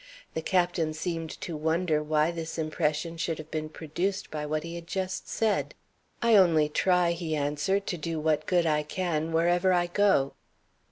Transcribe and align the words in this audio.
The 0.33 0.41
Captain 0.41 0.93
seemed 0.95 1.29
to 1.41 1.55
wonder 1.55 2.01
why 2.01 2.31
this 2.31 2.57
impression 2.57 3.17
should 3.17 3.37
have 3.37 3.51
been 3.51 3.69
produced 3.69 4.31
by 4.31 4.47
what 4.47 4.63
he 4.63 4.73
had 4.73 4.87
just 4.87 5.29
said. 5.29 5.75
"I 6.23 6.33
only 6.35 6.69
try," 6.69 7.11
he 7.11 7.35
answered, 7.35 7.85
"to 7.85 7.97
do 7.99 8.19
what 8.19 8.47
good 8.47 8.65
I 8.65 8.81
can, 8.81 9.31
wherever 9.31 9.71
I 9.71 9.85
go." 9.85 10.33